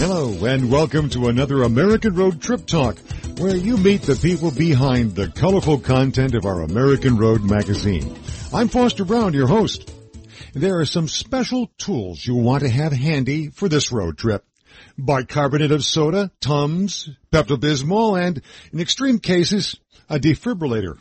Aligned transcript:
Hello 0.00 0.46
and 0.46 0.72
welcome 0.72 1.10
to 1.10 1.28
another 1.28 1.62
American 1.62 2.14
Road 2.14 2.40
Trip 2.40 2.64
Talk, 2.64 2.96
where 3.36 3.54
you 3.54 3.76
meet 3.76 4.00
the 4.00 4.16
people 4.16 4.50
behind 4.50 5.14
the 5.14 5.28
colorful 5.28 5.78
content 5.78 6.34
of 6.34 6.46
our 6.46 6.62
American 6.62 7.18
Road 7.18 7.44
magazine. 7.44 8.18
I'm 8.50 8.68
Foster 8.68 9.04
Brown, 9.04 9.34
your 9.34 9.46
host. 9.46 9.92
There 10.54 10.80
are 10.80 10.86
some 10.86 11.06
special 11.06 11.70
tools 11.76 12.26
you'll 12.26 12.40
want 12.40 12.62
to 12.62 12.70
have 12.70 12.94
handy 12.94 13.50
for 13.50 13.68
this 13.68 13.92
road 13.92 14.16
trip. 14.16 14.42
Bicarbonate 14.96 15.70
of 15.70 15.84
soda, 15.84 16.30
Tums, 16.40 17.10
Pepto-Bismol, 17.30 18.18
and 18.18 18.40
in 18.72 18.80
extreme 18.80 19.18
cases, 19.18 19.78
a 20.08 20.18
defibrillator. 20.18 20.96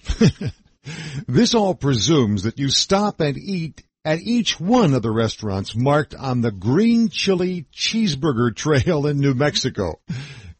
this 1.26 1.56
all 1.56 1.74
presumes 1.74 2.44
that 2.44 2.60
you 2.60 2.68
stop 2.68 3.22
and 3.22 3.38
eat 3.38 3.82
at 4.06 4.20
each 4.22 4.60
one 4.60 4.94
of 4.94 5.02
the 5.02 5.12
restaurants 5.12 5.76
marked 5.76 6.16
on 6.16 6.42
the 6.42 6.52
Green 6.52 7.10
Chili 7.10 7.66
Cheeseburger 7.74 8.56
Trail 8.56 9.06
in 9.08 9.20
New 9.20 9.34
Mexico. 9.34 10.00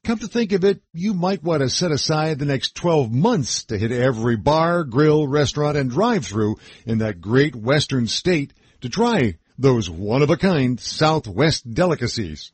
Come 0.04 0.20
to 0.20 0.28
think 0.28 0.52
of 0.52 0.64
it, 0.64 0.82
you 0.94 1.14
might 1.14 1.44
want 1.44 1.62
to 1.62 1.70
set 1.70 1.92
aside 1.92 2.40
the 2.40 2.46
next 2.46 2.76
12 2.76 3.12
months 3.12 3.66
to 3.66 3.78
hit 3.78 3.92
every 3.92 4.36
bar, 4.36 4.84
grill, 4.84 5.28
restaurant, 5.28 5.78
and 5.78 5.90
drive-through 5.90 6.58
in 6.86 7.00
that 7.00 7.22
great 7.22 7.56
western 7.56 8.08
state 8.08 8.54
to 8.82 8.90
try 8.90 9.38
those 9.58 9.90
one-of-a-kind 9.90 10.80
Southwest 10.80 11.72
delicacies. 11.74 12.52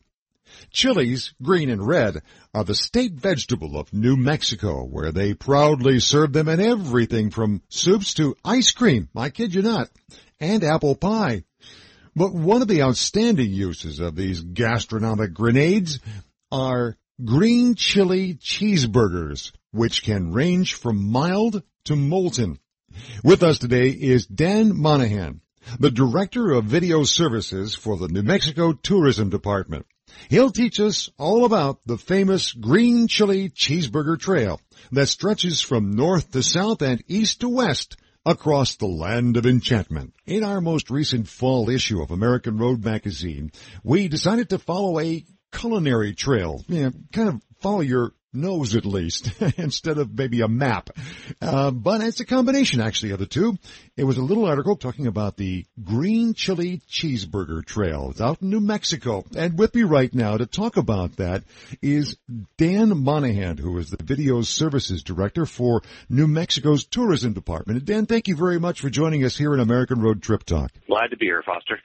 Chilies, 0.72 1.34
green 1.42 1.70
and 1.70 1.86
red, 1.86 2.22
are 2.54 2.64
the 2.64 2.76
state 2.76 3.14
vegetable 3.14 3.78
of 3.78 3.94
New 3.94 4.16
Mexico, 4.16 4.84
where 4.84 5.12
they 5.12 5.34
proudly 5.34 6.00
serve 6.00 6.34
them 6.34 6.50
in 6.50 6.60
everything 6.60 7.30
from 7.30 7.62
soups 7.70 8.14
to 8.16 8.36
ice 8.44 8.72
cream. 8.72 9.10
I 9.16 9.30
kid 9.30 9.54
you 9.54 9.62
not 9.62 9.90
and 10.40 10.64
apple 10.64 10.96
pie. 10.96 11.44
But 12.16 12.34
one 12.34 12.62
of 12.62 12.68
the 12.68 12.84
outstanding 12.84 13.52
uses 13.52 14.00
of 14.00 14.16
these 14.16 14.42
gastronomic 14.42 15.34
grenades 15.34 16.00
are 16.52 16.96
green 17.24 17.76
chili 17.76 18.36
cheeseburgers, 18.36 19.52
which 19.72 20.04
can 20.04 20.32
range 20.32 20.74
from 20.76 21.12
mild 21.12 21.62
to 21.86 21.96
molten. 21.96 22.60
With 23.24 23.44
us 23.44 23.60
today 23.60 23.90
is 23.90 24.26
Dan 24.26 24.78
Monaghan, 24.80 25.42
the 25.80 25.92
Director 25.92 26.52
of 26.52 26.66
Video 26.66 27.04
Services 27.04 27.76
for 27.76 27.98
the 27.98 28.08
New 28.08 28.24
Mexico 28.24 28.72
Tourism 28.72 29.30
Department. 29.30 29.86
He'll 30.30 30.52
teach 30.52 30.80
us 30.80 31.10
all 31.18 31.46
about 31.46 31.80
the 31.86 31.98
famous 31.98 32.52
Green 32.52 33.08
Chili 33.08 33.50
Cheeseburger 33.50 34.20
Trail 34.20 34.60
that 34.92 35.08
stretches 35.08 35.62
from 35.62 35.92
north 35.92 36.32
to 36.32 36.44
south 36.44 36.82
and 36.82 37.04
east 37.08 37.42
to 37.42 37.50
west 37.50 37.98
across 38.26 38.76
the 38.76 38.88
land 38.88 39.38
of 39.38 39.46
enchantment. 39.46 40.14
In 40.26 40.44
our 40.44 40.62
most 40.62 40.90
recent 40.90 41.28
fall 41.28 41.70
issue 41.70 42.02
of 42.02 42.12
American 42.12 42.58
Road 42.58 42.84
magazine, 42.84 43.52
we 43.84 44.08
decided 44.08 44.50
to 44.50 44.60
follow 44.60 45.00
a 45.00 45.24
culinary 45.52 46.14
trail, 46.14 46.64
you 46.68 46.84
know, 46.84 46.92
kind 47.12 47.30
of 47.30 47.42
follow 47.60 47.82
your 47.82 48.14
nose 48.36 48.76
at 48.76 48.86
least, 48.86 49.32
instead 49.58 49.98
of 49.98 50.18
maybe 50.18 50.42
a 50.42 50.48
map. 50.48 50.90
Uh, 51.42 51.72
but 51.72 52.02
it's 52.02 52.20
a 52.20 52.26
combination 52.26 52.82
actually 52.82 53.12
of 53.12 53.20
the 53.20 53.26
two. 53.26 53.58
It 53.98 54.04
was 54.04 54.18
a 54.18 54.22
little 54.22 54.46
article 54.46 54.76
talking 54.76 55.08
about 55.08 55.38
the 55.38 55.66
Green 55.84 56.34
Chili 56.34 56.82
Cheeseburger 56.90 57.66
Trail. 57.66 58.10
It's 58.12 58.22
out 58.22 58.42
in 58.42 58.50
New 58.50 58.60
Mexico. 58.60 59.24
And 59.36 59.58
with 59.58 59.74
me 59.74 59.84
right 59.84 60.14
now 60.14 60.38
to 60.38 60.46
talk 60.46 60.78
about 60.78 61.18
that 61.18 61.44
is 61.82 62.18
Dan 62.58 63.04
Monaghan, 63.04 63.58
who 63.58 63.78
is 63.78 63.90
the 63.90 64.04
Video 64.04 64.42
Services 64.42 65.04
Director 65.04 65.46
for 65.46 65.82
New 66.10 66.28
Mexico's 66.28 66.86
Tourism 66.86 67.34
Department. 67.34 67.80
And 67.80 67.88
Dan, 67.88 68.06
thank 68.06 68.28
you 68.28 68.36
very 68.36 68.60
much 68.60 68.82
for 68.82 68.90
joining 68.90 69.24
us 69.24 69.38
here 69.38 69.54
in 69.54 69.60
American 69.60 70.02
Road 70.02 70.22
Trip 70.22 70.44
Talk. 70.44 70.72
Glad 70.88 71.08
to 71.08 71.18
be 71.18 71.26
here, 71.26 71.44
Foster. 71.46 71.80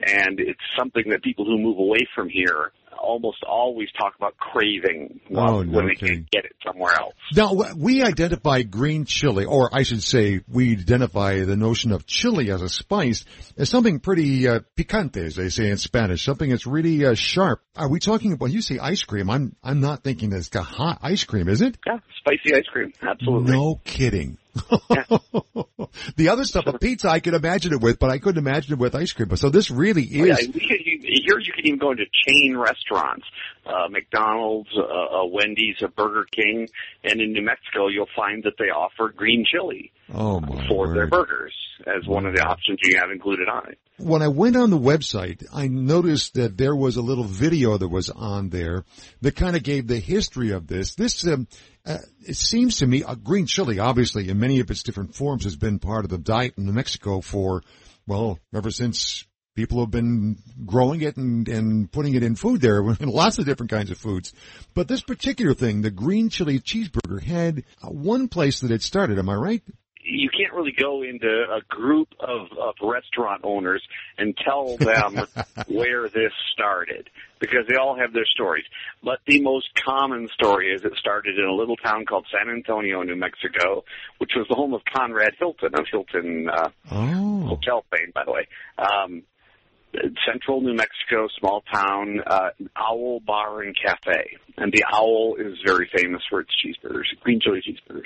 and 0.00 0.40
it's 0.40 0.60
something 0.76 1.04
that 1.10 1.22
people 1.22 1.44
who 1.44 1.58
move 1.58 1.78
away 1.78 2.06
from 2.14 2.28
here 2.28 2.72
almost 2.96 3.38
always 3.46 3.88
talk 3.98 4.14
about 4.16 4.36
craving 4.36 5.20
oh, 5.34 5.62
no 5.62 5.76
when 5.78 5.88
they 5.88 5.94
can't 5.94 6.30
get 6.30 6.44
it 6.44 6.52
somewhere 6.66 6.92
else. 6.92 7.14
Now, 7.34 7.52
we 7.76 8.02
identify 8.02 8.62
green 8.62 9.04
chili, 9.04 9.44
or 9.44 9.68
I 9.72 9.82
should 9.82 10.02
say, 10.02 10.40
we 10.48 10.72
identify 10.72 11.44
the 11.44 11.56
notion 11.56 11.92
of 11.92 12.06
chili 12.06 12.50
as 12.50 12.62
a 12.62 12.68
spice 12.68 13.24
as 13.56 13.68
something 13.68 14.00
pretty 14.00 14.48
uh, 14.48 14.60
picante, 14.76 15.18
as 15.18 15.36
they 15.36 15.48
say 15.48 15.70
in 15.70 15.76
Spanish, 15.76 16.24
something 16.24 16.48
that's 16.48 16.66
really 16.66 17.04
uh, 17.04 17.14
sharp. 17.14 17.62
Are 17.76 17.90
we 17.90 18.00
talking 18.00 18.32
about, 18.32 18.44
when 18.44 18.52
you 18.52 18.62
say 18.62 18.78
ice 18.78 19.02
cream, 19.02 19.28
I'm, 19.28 19.54
I'm 19.62 19.80
not 19.80 20.02
thinking 20.02 20.30
that 20.30 20.38
it's 20.38 20.48
got 20.48 20.64
hot 20.64 20.98
ice 21.02 21.24
cream, 21.24 21.48
is 21.48 21.60
it? 21.60 21.76
Yeah, 21.86 21.98
spicy 22.18 22.54
ice 22.54 22.66
cream, 22.72 22.92
absolutely. 23.02 23.52
No 23.52 23.80
kidding. 23.84 24.38
the 26.16 26.28
other 26.30 26.44
stuff, 26.44 26.66
a 26.66 26.78
pizza, 26.78 27.08
I 27.08 27.20
could 27.20 27.34
imagine 27.34 27.72
it 27.72 27.80
with, 27.80 27.98
but 27.98 28.10
I 28.10 28.18
couldn't 28.18 28.38
imagine 28.38 28.74
it 28.74 28.78
with 28.78 28.94
ice 28.94 29.12
cream. 29.12 29.28
But 29.28 29.38
So 29.38 29.50
this 29.50 29.70
really 29.70 30.04
is. 30.04 30.20
Oh, 30.20 30.24
yeah, 30.24 30.36
could, 30.36 30.54
you, 30.54 31.00
here 31.02 31.38
you 31.38 31.52
can 31.52 31.66
even 31.66 31.78
go 31.78 31.90
into 31.90 32.04
chain 32.26 32.56
restaurants, 32.56 33.26
uh, 33.66 33.88
McDonald's, 33.88 34.70
uh, 34.76 34.82
uh, 34.82 35.26
Wendy's, 35.26 35.76
a 35.82 35.88
Burger 35.88 36.26
King, 36.30 36.68
and 37.02 37.20
in 37.20 37.32
New 37.32 37.42
Mexico 37.42 37.88
you'll 37.88 38.08
find 38.14 38.44
that 38.44 38.54
they 38.58 38.66
offer 38.66 39.12
green 39.14 39.44
chili 39.50 39.92
Oh 40.12 40.40
my 40.40 40.68
for 40.68 40.92
their 40.94 41.06
burgers 41.06 41.54
as 41.86 42.06
one 42.06 42.26
of 42.26 42.34
the 42.34 42.42
options 42.42 42.78
you 42.82 42.98
have 42.98 43.10
included 43.10 43.48
on 43.48 43.68
it. 43.70 43.78
When 43.98 44.22
I 44.22 44.28
went 44.28 44.56
on 44.56 44.70
the 44.70 44.78
website, 44.78 45.44
I 45.52 45.68
noticed 45.68 46.34
that 46.34 46.56
there 46.56 46.74
was 46.74 46.96
a 46.96 47.02
little 47.02 47.24
video 47.24 47.76
that 47.76 47.88
was 47.88 48.10
on 48.10 48.50
there 48.50 48.84
that 49.20 49.36
kind 49.36 49.56
of 49.56 49.62
gave 49.62 49.86
the 49.86 49.98
history 49.98 50.50
of 50.50 50.66
this. 50.66 50.94
This, 50.94 51.26
um, 51.26 51.46
uh, 51.86 51.98
it 52.26 52.36
seems 52.36 52.78
to 52.78 52.86
me, 52.86 53.04
uh, 53.04 53.14
green 53.14 53.46
chili, 53.46 53.78
obviously, 53.78 54.28
in 54.28 54.38
many 54.38 54.60
of 54.60 54.70
its 54.70 54.82
different 54.82 55.14
forms, 55.14 55.44
has 55.44 55.56
been 55.56 55.78
part 55.78 56.04
of 56.04 56.10
the 56.10 56.18
diet 56.18 56.54
in 56.56 56.66
New 56.66 56.72
Mexico 56.72 57.20
for, 57.20 57.62
well, 58.06 58.38
ever 58.52 58.70
since 58.70 59.24
people 59.54 59.80
have 59.80 59.90
been 59.90 60.36
growing 60.66 61.00
it 61.00 61.16
and, 61.16 61.48
and 61.48 61.90
putting 61.90 62.14
it 62.14 62.22
in 62.22 62.34
food 62.34 62.60
there, 62.60 62.80
in 63.00 63.08
lots 63.08 63.38
of 63.38 63.46
different 63.46 63.70
kinds 63.70 63.90
of 63.90 63.98
foods. 63.98 64.32
But 64.74 64.88
this 64.88 65.02
particular 65.02 65.54
thing, 65.54 65.82
the 65.82 65.90
green 65.90 66.28
chili 66.28 66.58
cheeseburger, 66.58 67.22
had 67.22 67.64
uh, 67.82 67.88
one 67.88 68.28
place 68.28 68.60
that 68.60 68.70
it 68.70 68.82
started. 68.82 69.18
Am 69.18 69.28
I 69.28 69.34
right? 69.34 69.62
You 70.14 70.30
can't 70.30 70.52
really 70.54 70.72
go 70.72 71.02
into 71.02 71.26
a 71.28 71.60
group 71.68 72.08
of, 72.20 72.48
of 72.58 72.74
restaurant 72.82 73.42
owners 73.44 73.82
and 74.18 74.36
tell 74.36 74.76
them 74.76 75.26
where 75.68 76.08
this 76.08 76.32
started 76.52 77.08
because 77.40 77.66
they 77.68 77.74
all 77.74 77.96
have 77.96 78.12
their 78.12 78.26
stories. 78.26 78.64
But 79.02 79.18
the 79.26 79.40
most 79.42 79.68
common 79.84 80.28
story 80.32 80.72
is 80.72 80.82
it 80.84 80.92
started 80.98 81.38
in 81.38 81.44
a 81.44 81.52
little 81.52 81.76
town 81.76 82.06
called 82.06 82.26
San 82.32 82.48
Antonio, 82.52 83.02
New 83.02 83.16
Mexico, 83.16 83.84
which 84.18 84.32
was 84.36 84.46
the 84.48 84.54
home 84.54 84.72
of 84.72 84.82
Conrad 84.94 85.34
Hilton 85.38 85.74
of 85.74 85.86
Hilton 85.90 86.48
uh, 86.48 86.70
Oh. 86.90 87.46
Hotel 87.46 87.84
fame, 87.90 88.12
by 88.14 88.24
the 88.24 88.32
way. 88.32 88.46
Um, 88.78 89.22
central 90.30 90.60
New 90.60 90.74
Mexico, 90.74 91.28
small 91.38 91.62
town, 91.72 92.20
uh, 92.26 92.50
Owl 92.76 93.20
Bar 93.20 93.62
and 93.62 93.76
Cafe. 93.76 94.36
And 94.56 94.72
the 94.72 94.84
Owl 94.92 95.36
is 95.38 95.58
very 95.66 95.90
famous 95.96 96.22
for 96.30 96.40
its 96.40 96.50
cheeseburgers, 96.64 97.04
green 97.22 97.40
chili 97.40 97.60
cheeseburgers. 97.66 98.02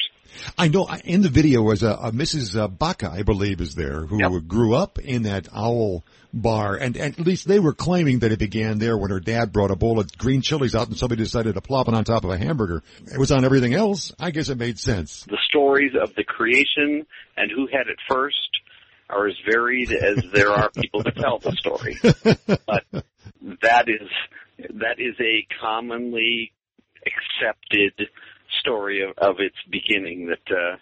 I 0.57 0.69
know 0.69 0.89
in 1.05 1.21
the 1.23 1.29
video 1.29 1.63
was 1.63 1.83
a, 1.83 1.91
a 1.91 2.13
Mrs. 2.13 2.57
uh, 2.59 2.69
Baca, 2.69 3.11
I 3.11 3.23
believe, 3.23 3.61
is 3.61 3.75
there 3.75 4.01
who 4.07 4.19
Yep. 4.21 4.47
grew 4.47 4.75
up 4.75 4.99
in 4.99 5.23
that 5.25 5.49
owl 5.55 6.05
bar, 6.33 6.77
and, 6.77 6.97
and 6.97 7.19
at 7.19 7.27
least 7.27 7.49
they 7.49 7.59
were 7.59 7.73
claiming 7.73 8.19
that 8.21 8.33
it 8.33 8.39
began 8.39 8.79
there 8.79 8.97
when 8.99 9.11
her 9.11 9.21
dad 9.21 9.53
brought 9.53 9.71
a 9.71 9.77
bowl 9.77 9.99
of 9.99 10.17
green 10.19 10.43
chilies 10.43 10.75
out, 10.75 10.89
and 10.89 10.97
somebody 10.97 11.23
decided 11.23 11.55
to 11.55 11.61
plop 11.63 11.89
it 11.89 11.95
on 11.95 12.05
top 12.05 12.25
of 12.25 12.31
a 12.31 12.39
hamburger. 12.39 12.83
It 13.07 13.19
was 13.19 13.33
on 13.33 13.45
everything 13.45 13.75
else. 13.75 14.13
I 14.19 14.31
guess 14.31 14.49
it 14.51 14.59
made 14.59 14.79
sense. 14.79 15.25
The 15.29 15.39
stories 15.49 15.93
of 16.01 16.15
the 16.15 16.25
creation 16.25 17.07
and 17.37 17.51
who 17.51 17.67
had 17.67 17.89
it 17.89 17.97
first 18.09 18.58
are 19.11 19.27
as 19.27 19.37
varied 19.51 19.93
as 19.93 20.25
there 20.33 20.51
are 20.51 20.71
people 20.71 21.03
to 21.03 21.13
tell 21.13 21.39
the 21.39 21.53
story. 21.53 21.97
But 22.03 23.05
that 23.63 23.89
is 23.89 24.09
that 24.75 24.99
is 24.99 25.15
a 25.21 25.47
commonly 25.61 26.53
accepted 27.07 28.09
story 28.61 29.03
of, 29.03 29.17
of 29.19 29.37
its 29.39 29.57
beginning 29.71 30.27
that 30.27 30.55
uh 30.55 30.77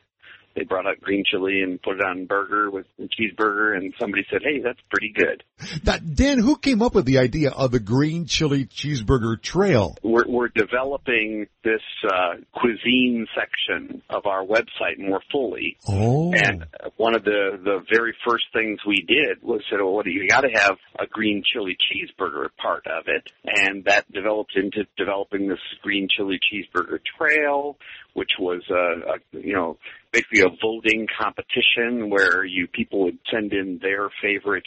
they 0.56 0.64
brought 0.64 0.86
out 0.86 1.00
green 1.00 1.24
chili 1.30 1.60
and 1.62 1.80
put 1.80 1.96
it 1.96 2.02
on 2.02 2.26
burger 2.26 2.70
with 2.70 2.86
a 2.98 3.02
cheeseburger 3.02 3.76
and 3.76 3.94
somebody 4.00 4.24
said, 4.30 4.40
Hey, 4.42 4.60
that's 4.62 4.80
pretty 4.90 5.12
good. 5.14 5.42
That, 5.84 6.14
Dan, 6.14 6.38
who 6.38 6.56
came 6.56 6.82
up 6.82 6.94
with 6.94 7.04
the 7.04 7.18
idea 7.18 7.50
of 7.50 7.70
the 7.70 7.80
green 7.80 8.26
chili 8.26 8.64
cheeseburger 8.66 9.40
trail? 9.40 9.96
We're, 10.02 10.26
we're 10.26 10.48
developing 10.48 11.46
this 11.62 11.82
uh, 12.04 12.34
cuisine 12.52 13.26
section 13.34 14.02
of 14.10 14.26
our 14.26 14.44
website 14.44 14.98
more 14.98 15.20
fully. 15.30 15.76
Oh. 15.88 16.32
And 16.32 16.66
one 16.96 17.14
of 17.14 17.24
the 17.24 17.58
the 17.62 17.80
very 17.92 18.14
first 18.26 18.44
things 18.52 18.78
we 18.86 19.04
did 19.06 19.42
was 19.42 19.62
said, 19.70 19.78
well, 19.80 19.92
what 19.92 20.04
do 20.04 20.10
you, 20.10 20.22
you 20.22 20.28
got 20.28 20.42
to 20.42 20.50
have 20.54 20.76
a 20.98 21.06
green 21.06 21.42
chili 21.52 21.76
cheeseburger 21.76 22.48
part 22.60 22.86
of 22.86 23.04
it, 23.06 23.30
and 23.44 23.84
that 23.84 24.10
developed 24.12 24.52
into 24.56 24.86
developing 24.96 25.48
this 25.48 25.58
green 25.82 26.08
chili 26.14 26.38
cheeseburger 26.52 26.98
trail, 27.18 27.76
which 28.16 28.32
was 28.40 28.62
a, 28.70 29.12
a 29.12 29.40
you 29.40 29.52
know 29.52 29.76
basically 30.10 30.40
a 30.40 30.48
voting 30.60 31.06
competition 31.20 32.08
where 32.08 32.44
you 32.44 32.66
people 32.66 33.04
would 33.04 33.18
send 33.30 33.52
in 33.52 33.78
their 33.82 34.08
favorite 34.22 34.66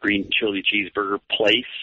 green 0.00 0.30
chili 0.38 0.62
cheeseburger 0.62 1.18
place. 1.30 1.74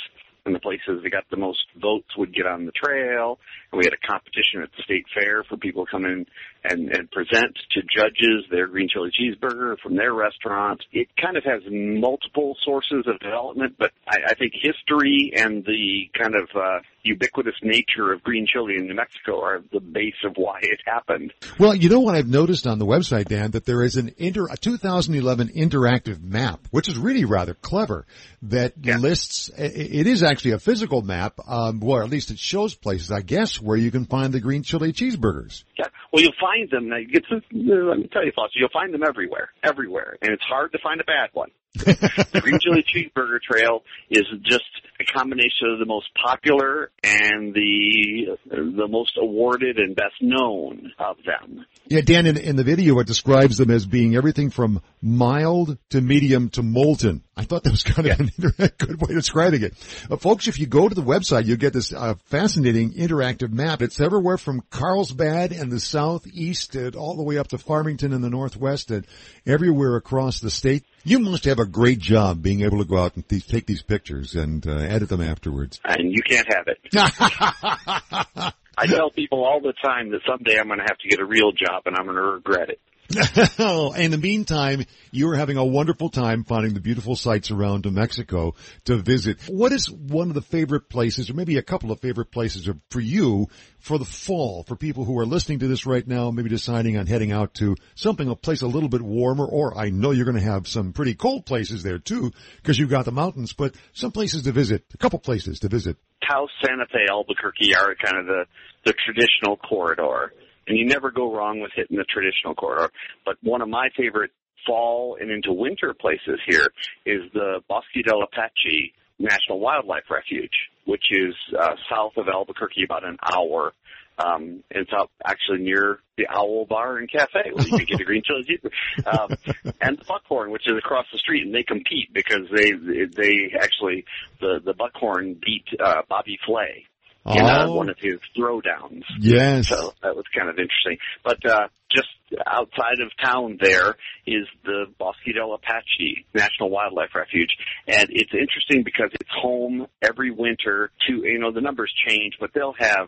And 0.43 0.55
the 0.55 0.59
places 0.59 1.03
that 1.03 1.11
got 1.11 1.25
the 1.29 1.37
most 1.37 1.59
votes 1.79 2.17
would 2.17 2.33
get 2.33 2.47
on 2.47 2.65
the 2.65 2.71
trail. 2.71 3.37
And 3.71 3.77
we 3.77 3.85
had 3.85 3.93
a 3.93 4.07
competition 4.07 4.63
at 4.63 4.71
the 4.75 4.81
state 4.81 5.05
fair 5.13 5.43
for 5.43 5.55
people 5.55 5.85
to 5.85 5.91
come 5.91 6.03
in 6.03 6.25
and, 6.63 6.89
and 6.89 7.09
present 7.11 7.57
to 7.71 7.81
judges 7.95 8.45
their 8.51 8.67
green 8.67 8.87
chili 8.91 9.11
cheeseburger 9.11 9.77
from 9.79 9.95
their 9.95 10.13
restaurant. 10.13 10.83
It 10.91 11.07
kind 11.19 11.37
of 11.37 11.43
has 11.43 11.61
multiple 11.69 12.55
sources 12.63 13.05
of 13.07 13.19
development, 13.19 13.75
but 13.79 13.91
I, 14.07 14.31
I 14.31 14.33
think 14.35 14.53
history 14.61 15.33
and 15.35 15.65
the 15.65 16.09
kind 16.17 16.35
of 16.35 16.49
uh, 16.55 16.79
ubiquitous 17.03 17.55
nature 17.63 18.13
of 18.13 18.21
green 18.23 18.45
chili 18.51 18.75
in 18.77 18.87
New 18.87 18.93
Mexico 18.95 19.41
are 19.41 19.61
the 19.71 19.79
base 19.79 20.13
of 20.23 20.33
why 20.35 20.59
it 20.61 20.79
happened. 20.85 21.33
Well, 21.57 21.73
you 21.73 21.89
know 21.89 21.99
what 22.01 22.15
I've 22.15 22.27
noticed 22.27 22.67
on 22.67 22.79
the 22.79 22.85
website, 22.85 23.25
Dan, 23.25 23.51
that 23.51 23.65
there 23.65 23.81
is 23.81 23.95
an 23.95 24.13
inter, 24.17 24.47
a 24.49 24.57
2011 24.57 25.49
interactive 25.49 26.21
map, 26.21 26.59
which 26.71 26.87
is 26.87 26.97
really 26.97 27.25
rather 27.25 27.53
clever, 27.53 28.05
that 28.43 28.73
Yeah. 28.81 28.97
lists, 28.97 29.49
it 29.57 30.07
is 30.07 30.23
actually 30.23 30.51
a 30.51 30.59
physical 30.59 31.01
map, 31.01 31.39
um, 31.47 31.83
or 31.83 32.03
at 32.03 32.09
least 32.09 32.31
it 32.31 32.39
shows 32.39 32.75
places, 32.75 33.11
I 33.11 33.21
guess, 33.21 33.59
where 33.61 33.77
you 33.77 33.91
can 33.91 34.05
find 34.05 34.33
the 34.33 34.39
green 34.39 34.63
chili 34.63 34.93
cheeseburgers. 34.93 35.63
Yeah. 35.77 35.87
Well, 36.11 36.21
you'll 36.21 36.33
find 36.39 36.50
them. 36.71 36.89
Now, 36.89 36.97
it's, 36.99 37.27
uh, 37.31 37.39
let 37.51 37.97
me 37.97 38.09
tell 38.11 38.25
you, 38.25 38.31
Foster, 38.35 38.59
you'll 38.59 38.69
find 38.73 38.93
them 38.93 39.03
everywhere, 39.03 39.49
everywhere, 39.63 40.17
and 40.21 40.31
it's 40.31 40.43
hard 40.43 40.71
to 40.73 40.79
find 40.79 40.99
a 41.01 41.03
bad 41.03 41.29
one. 41.33 41.51
The 41.73 42.41
green 42.41 42.59
chili 42.59 42.83
cheeseburger 42.83 43.41
trail 43.41 43.83
is 44.09 44.25
just 44.43 44.65
a 44.99 45.03
combination 45.05 45.69
of 45.71 45.79
the 45.79 45.85
most 45.85 46.07
popular 46.15 46.91
and 47.03 47.53
the 47.53 48.37
the 48.49 48.87
most 48.87 49.17
awarded 49.17 49.77
and 49.77 49.95
best 49.95 50.15
known 50.21 50.91
of 50.99 51.17
them. 51.25 51.65
Yeah, 51.87 52.01
Dan, 52.01 52.25
in, 52.25 52.37
in 52.37 52.55
the 52.55 52.63
video, 52.63 52.99
it 52.99 53.07
describes 53.07 53.57
them 53.57 53.71
as 53.71 53.85
being 53.85 54.15
everything 54.15 54.49
from 54.49 54.81
mild 55.01 55.77
to 55.89 56.01
medium 56.01 56.49
to 56.51 56.63
molten. 56.63 57.23
I 57.35 57.43
thought 57.43 57.63
that 57.63 57.71
was 57.71 57.83
kind 57.83 58.07
of 58.07 58.19
an 58.19 58.31
inter- 58.37 58.69
good 58.77 59.01
way 59.01 59.15
of 59.15 59.19
describing 59.21 59.63
it. 59.63 59.73
Uh, 60.09 60.17
folks, 60.17 60.47
if 60.47 60.59
you 60.59 60.67
go 60.67 60.87
to 60.87 60.93
the 60.93 61.01
website, 61.01 61.45
you'll 61.45 61.57
get 61.57 61.73
this 61.73 61.93
uh, 61.93 62.15
fascinating 62.25 62.93
interactive 62.93 63.51
map. 63.51 63.81
It's 63.81 63.99
everywhere 63.99 64.37
from 64.37 64.61
Carlsbad 64.69 65.51
in 65.51 65.69
the 65.69 65.79
southeast 65.79 66.75
and 66.75 66.95
all 66.95 67.15
the 67.15 67.23
way 67.23 67.37
up 67.37 67.47
to 67.49 67.57
Farmington 67.57 68.13
in 68.13 68.21
the 68.21 68.29
northwest 68.29 68.91
and 68.91 69.07
everywhere 69.45 69.95
across 69.95 70.39
the 70.39 70.51
state. 70.51 70.85
You 71.03 71.19
must 71.19 71.45
have 71.45 71.59
a 71.59 71.65
great 71.65 71.99
job 71.99 72.41
being 72.41 72.61
able 72.61 72.77
to 72.79 72.85
go 72.85 72.97
out 72.97 73.15
and 73.15 73.27
th- 73.27 73.47
take 73.47 73.65
these 73.65 73.81
pictures 73.81 74.35
and 74.35 74.65
uh, 74.67 74.71
edit 74.71 75.09
them 75.09 75.21
afterwards. 75.21 75.79
And 75.83 76.11
you 76.11 76.21
can't 76.21 76.47
have 76.53 76.67
it. 76.67 76.77
I 78.77 78.87
tell 78.87 79.09
people 79.09 79.43
all 79.43 79.61
the 79.61 79.73
time 79.83 80.11
that 80.11 80.21
someday 80.27 80.59
I'm 80.59 80.67
going 80.67 80.79
to 80.79 80.85
have 80.87 80.97
to 80.99 81.09
get 81.09 81.19
a 81.19 81.25
real 81.25 81.51
job 81.51 81.83
and 81.85 81.95
I'm 81.95 82.05
going 82.05 82.15
to 82.15 82.21
regret 82.21 82.69
it. 82.69 82.79
in 83.97 84.11
the 84.11 84.19
meantime, 84.21 84.85
you're 85.11 85.35
having 85.35 85.57
a 85.57 85.65
wonderful 85.65 86.09
time 86.09 86.43
finding 86.43 86.73
the 86.73 86.79
beautiful 86.79 87.15
sites 87.15 87.51
around 87.51 87.85
New 87.85 87.91
Mexico 87.91 88.55
to 88.85 88.97
visit. 88.97 89.39
What 89.47 89.71
is 89.71 89.89
one 89.89 90.29
of 90.29 90.33
the 90.33 90.41
favorite 90.41 90.89
places, 90.89 91.29
or 91.29 91.33
maybe 91.33 91.57
a 91.57 91.61
couple 91.61 91.91
of 91.91 91.99
favorite 91.99 92.31
places 92.31 92.69
for 92.89 92.99
you 92.99 93.47
for 93.79 93.97
the 93.97 94.05
fall, 94.05 94.63
for 94.63 94.75
people 94.75 95.03
who 95.03 95.17
are 95.19 95.25
listening 95.25 95.59
to 95.59 95.67
this 95.67 95.85
right 95.85 96.07
now, 96.07 96.31
maybe 96.31 96.49
deciding 96.49 96.97
on 96.97 97.07
heading 97.07 97.31
out 97.31 97.53
to 97.55 97.75
something, 97.95 98.29
a 98.29 98.35
place 98.35 98.61
a 98.61 98.67
little 98.67 98.89
bit 98.89 99.01
warmer, 99.01 99.45
or 99.45 99.77
I 99.77 99.89
know 99.89 100.11
you're 100.11 100.25
going 100.25 100.37
to 100.37 100.43
have 100.43 100.67
some 100.67 100.93
pretty 100.93 101.15
cold 101.15 101.45
places 101.45 101.83
there 101.83 101.99
too, 101.99 102.31
because 102.57 102.79
you've 102.79 102.89
got 102.89 103.05
the 103.05 103.11
mountains, 103.11 103.53
but 103.53 103.75
some 103.93 104.11
places 104.11 104.43
to 104.43 104.51
visit, 104.51 104.85
a 104.93 104.97
couple 104.97 105.19
places 105.19 105.59
to 105.59 105.67
visit. 105.67 105.97
Taos, 106.27 106.49
Santa 106.63 106.85
Fe, 106.85 107.07
Albuquerque 107.09 107.75
are 107.75 107.95
kind 107.95 108.17
of 108.17 108.25
the, 108.27 108.45
the 108.85 108.93
traditional 108.93 109.57
corridor. 109.57 110.33
And 110.71 110.79
you 110.79 110.85
never 110.85 111.11
go 111.11 111.35
wrong 111.35 111.59
with 111.59 111.71
hitting 111.75 111.97
the 111.97 112.05
traditional 112.05 112.55
corridor. 112.55 112.93
But 113.25 113.35
one 113.43 113.61
of 113.61 113.67
my 113.67 113.89
favorite 113.97 114.31
fall 114.65 115.17
and 115.19 115.29
into 115.29 115.51
winter 115.51 115.93
places 115.93 116.39
here 116.47 116.65
is 117.05 117.29
the 117.33 117.59
Bosque 117.67 118.05
del 118.05 118.23
Apache 118.23 118.93
National 119.19 119.59
Wildlife 119.59 120.05
Refuge, 120.09 120.69
which 120.85 121.03
is 121.11 121.35
uh, 121.59 121.75
south 121.89 122.13
of 122.15 122.29
Albuquerque 122.29 122.85
about 122.85 123.03
an 123.03 123.17
hour. 123.21 123.73
Um, 124.17 124.63
it's 124.69 124.91
up 124.97 125.11
actually 125.25 125.59
near 125.59 125.99
the 126.15 126.27
Owl 126.29 126.67
Bar 126.67 126.99
and 126.99 127.11
Cafe 127.11 127.51
where 127.51 127.67
you 127.67 127.77
can 127.77 127.85
get 127.85 127.99
a 127.99 128.05
green 128.05 128.21
chili. 128.23 128.61
Um, 129.05 129.35
and 129.81 129.97
the 129.97 130.05
Buckhorn, 130.07 130.51
which 130.51 130.67
is 130.67 130.77
across 130.77 131.05
the 131.11 131.19
street, 131.19 131.43
and 131.43 131.53
they 131.53 131.63
compete 131.63 132.13
because 132.13 132.47
they 132.55 132.71
they 132.71 133.51
actually 133.59 134.05
the 134.39 134.61
the 134.63 134.73
Buckhorn 134.73 135.33
beat 135.33 135.65
uh, 135.83 136.03
Bobby 136.07 136.39
Flay 136.45 136.85
in 137.25 137.45
uh, 137.45 137.65
Oh. 137.67 137.75
one 137.75 137.89
of 137.89 137.97
his 137.99 138.19
throwdowns. 138.37 139.03
Yes. 139.19 139.67
So 139.67 139.93
that 140.01 140.15
was 140.15 140.25
kind 140.35 140.49
of 140.49 140.57
interesting. 140.57 140.97
But 141.23 141.45
uh, 141.45 141.67
just 141.91 142.07
outside 142.47 142.99
of 143.01 143.11
town 143.23 143.57
there 143.61 143.95
is 144.25 144.47
the 144.63 144.85
Bosque 144.97 145.25
del 145.35 145.53
Apache 145.53 146.25
National 146.33 146.69
Wildlife 146.69 147.13
Refuge. 147.13 147.55
And 147.87 148.07
it's 148.09 148.33
interesting 148.33 148.83
because 148.83 149.09
it's 149.13 149.29
home 149.41 149.87
every 150.01 150.31
winter 150.31 150.91
to, 151.07 151.13
you 151.17 151.39
know, 151.39 151.51
the 151.51 151.61
numbers 151.61 151.93
change, 152.07 152.35
but 152.39 152.51
they'll 152.53 152.75
have 152.79 153.07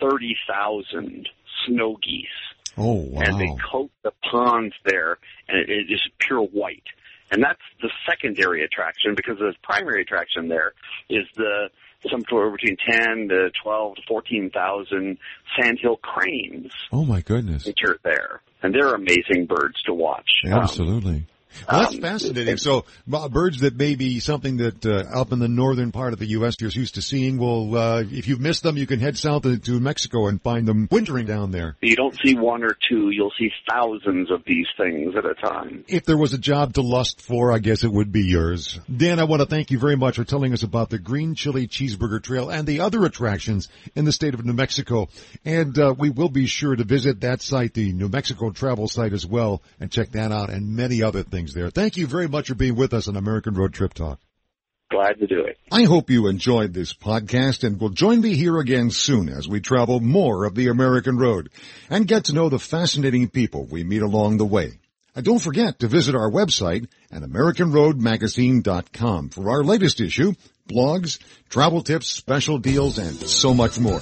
30,000 0.00 1.28
snow 1.66 1.96
geese. 2.02 2.26
Oh, 2.76 2.94
wow. 3.10 3.20
And 3.24 3.38
they 3.40 3.48
coat 3.70 3.90
the 4.02 4.12
ponds 4.30 4.74
there, 4.86 5.18
and 5.48 5.58
it, 5.58 5.68
it 5.68 5.92
is 5.92 6.00
pure 6.18 6.40
white. 6.42 6.82
And 7.30 7.42
that's 7.42 7.60
the 7.80 7.90
secondary 8.08 8.64
attraction 8.64 9.14
because 9.14 9.38
the 9.38 9.54
primary 9.62 10.02
attraction 10.02 10.48
there 10.48 10.72
is 11.08 11.24
the 11.36 11.68
somewhere 12.10 12.50
between 12.50 12.76
10 12.90 13.28
to 13.28 13.50
12 13.62 13.96
to 13.96 14.02
14,000 14.08 15.18
sandhill 15.60 15.96
cranes 15.96 16.72
Oh 16.92 17.04
my 17.04 17.20
goodness. 17.20 17.64
which 17.66 17.78
are 17.86 17.98
there. 18.02 18.40
And 18.62 18.74
they're 18.74 18.94
amazing 18.94 19.46
birds 19.46 19.80
to 19.86 19.94
watch. 19.94 20.28
Um, 20.46 20.52
Absolutely. 20.52 21.26
Well, 21.70 21.82
that's 21.82 21.94
um, 21.94 22.00
fascinating. 22.00 22.56
So 22.56 22.84
birds 23.06 23.60
that 23.60 23.76
may 23.76 23.94
be 23.94 24.20
something 24.20 24.58
that 24.58 24.84
uh, 24.84 25.20
up 25.20 25.32
in 25.32 25.38
the 25.38 25.48
northern 25.48 25.92
part 25.92 26.12
of 26.12 26.18
the 26.18 26.26
U.S. 26.26 26.56
you're 26.60 26.70
used 26.70 26.94
to 26.94 27.02
seeing 27.02 27.38
will, 27.38 27.76
uh, 27.76 28.02
if 28.02 28.28
you've 28.28 28.40
missed 28.40 28.62
them, 28.62 28.76
you 28.76 28.86
can 28.86 29.00
head 29.00 29.18
south 29.18 29.42
to 29.42 29.80
Mexico 29.80 30.28
and 30.28 30.40
find 30.40 30.66
them 30.66 30.88
wintering 30.90 31.26
down 31.26 31.50
there. 31.50 31.76
You 31.80 31.96
don't 31.96 32.16
see 32.24 32.34
one 32.34 32.62
or 32.62 32.76
two, 32.88 33.10
you'll 33.10 33.32
see 33.38 33.50
thousands 33.68 34.30
of 34.30 34.42
these 34.46 34.66
things 34.76 35.14
at 35.16 35.24
a 35.24 35.34
time. 35.34 35.84
If 35.88 36.04
there 36.04 36.16
was 36.16 36.34
a 36.34 36.38
job 36.38 36.74
to 36.74 36.82
lust 36.82 37.20
for, 37.20 37.52
I 37.52 37.58
guess 37.58 37.84
it 37.84 37.92
would 37.92 38.12
be 38.12 38.24
yours. 38.24 38.78
Dan, 38.94 39.18
I 39.18 39.24
want 39.24 39.40
to 39.40 39.46
thank 39.46 39.70
you 39.70 39.78
very 39.78 39.96
much 39.96 40.16
for 40.16 40.24
telling 40.24 40.52
us 40.52 40.62
about 40.62 40.90
the 40.90 40.98
Green 40.98 41.34
Chili 41.34 41.66
Cheeseburger 41.66 42.22
Trail 42.22 42.50
and 42.50 42.66
the 42.66 42.80
other 42.80 43.04
attractions 43.04 43.68
in 43.94 44.04
the 44.04 44.12
state 44.12 44.34
of 44.34 44.44
New 44.44 44.52
Mexico. 44.52 45.08
And 45.44 45.78
uh, 45.78 45.94
we 45.96 46.10
will 46.10 46.28
be 46.28 46.46
sure 46.46 46.76
to 46.76 46.84
visit 46.84 47.20
that 47.20 47.42
site, 47.42 47.74
the 47.74 47.92
New 47.92 48.08
Mexico 48.08 48.50
travel 48.50 48.88
site 48.88 49.12
as 49.12 49.26
well, 49.26 49.62
and 49.80 49.90
check 49.90 50.12
that 50.12 50.32
out 50.32 50.50
and 50.50 50.76
many 50.76 51.02
other 51.02 51.22
things 51.42 51.54
there. 51.54 51.70
Thank 51.70 51.96
you 51.96 52.06
very 52.06 52.28
much 52.28 52.46
for 52.48 52.54
being 52.54 52.76
with 52.76 52.92
us 52.94 53.08
on 53.08 53.16
American 53.16 53.54
Road 53.54 53.74
Trip 53.74 53.92
Talk. 53.92 54.20
Glad 54.90 55.18
to 55.18 55.26
do 55.26 55.40
it. 55.40 55.58
I 55.72 55.82
hope 55.84 56.08
you 56.10 56.28
enjoyed 56.28 56.72
this 56.72 56.94
podcast 56.94 57.64
and 57.64 57.80
will 57.80 57.88
join 57.88 58.20
me 58.20 58.36
here 58.36 58.58
again 58.58 58.90
soon 58.90 59.28
as 59.28 59.48
we 59.48 59.60
travel 59.60 59.98
more 60.00 60.44
of 60.44 60.54
the 60.54 60.68
American 60.68 61.16
road 61.16 61.48
and 61.90 62.06
get 62.06 62.26
to 62.26 62.34
know 62.34 62.48
the 62.48 62.60
fascinating 62.60 63.28
people 63.28 63.64
we 63.64 63.82
meet 63.84 64.02
along 64.02 64.36
the 64.36 64.44
way. 64.44 64.74
And 65.16 65.24
don't 65.24 65.40
forget 65.40 65.80
to 65.80 65.88
visit 65.88 66.14
our 66.14 66.30
website 66.30 66.86
at 67.10 67.22
AmericanRoadMagazine.com 67.22 69.30
for 69.30 69.50
our 69.50 69.64
latest 69.64 70.00
issue, 70.00 70.34
blogs, 70.68 71.18
travel 71.48 71.82
tips, 71.82 72.06
special 72.08 72.58
deals, 72.58 72.98
and 72.98 73.16
so 73.16 73.52
much 73.54 73.80
more. 73.80 74.00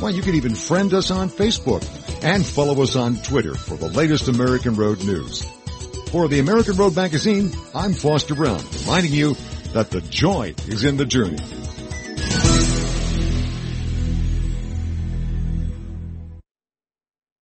Why, 0.00 0.10
you 0.10 0.22
can 0.22 0.34
even 0.34 0.56
friend 0.56 0.92
us 0.92 1.12
on 1.12 1.30
Facebook 1.30 1.84
and 2.24 2.44
follow 2.44 2.82
us 2.82 2.96
on 2.96 3.16
Twitter 3.16 3.54
for 3.54 3.76
the 3.76 3.88
latest 3.88 4.28
American 4.28 4.74
Road 4.74 5.02
news. 5.04 5.46
For 6.14 6.28
the 6.28 6.38
American 6.38 6.76
Road 6.76 6.94
Magazine, 6.94 7.50
I'm 7.74 7.92
Foster 7.92 8.36
Brown, 8.36 8.62
reminding 8.82 9.12
you 9.12 9.34
that 9.72 9.90
the 9.90 10.00
joy 10.00 10.54
is 10.68 10.84
in 10.84 10.96
the 10.96 11.04
journey. 11.04 11.38